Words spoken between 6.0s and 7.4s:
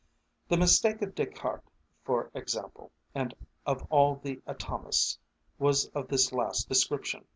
this last description.